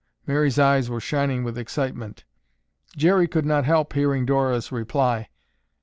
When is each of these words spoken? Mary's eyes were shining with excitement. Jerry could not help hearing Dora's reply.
Mary's 0.25 0.57
eyes 0.57 0.89
were 0.89 0.99
shining 0.99 1.43
with 1.43 1.59
excitement. 1.59 2.23
Jerry 2.97 3.27
could 3.27 3.45
not 3.45 3.65
help 3.65 3.93
hearing 3.93 4.25
Dora's 4.25 4.71
reply. 4.71 5.29